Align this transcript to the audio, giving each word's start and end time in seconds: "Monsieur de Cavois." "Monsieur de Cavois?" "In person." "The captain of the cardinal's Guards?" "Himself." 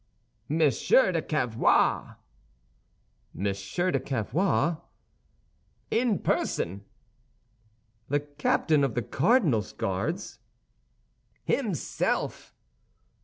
"Monsieur 0.49 1.11
de 1.11 1.21
Cavois." 1.21 2.15
"Monsieur 3.35 3.91
de 3.91 3.99
Cavois?" 3.99 4.77
"In 5.91 6.17
person." 6.17 6.83
"The 8.09 8.21
captain 8.21 8.83
of 8.83 8.95
the 8.95 9.03
cardinal's 9.03 9.73
Guards?" 9.73 10.39
"Himself." 11.43 12.51